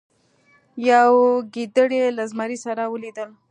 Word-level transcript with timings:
یوې 0.89 1.29
ګیدړې 1.53 1.99
له 2.17 2.23
زمري 2.31 2.57
سره 2.65 2.83
ولیدل. 2.93 3.29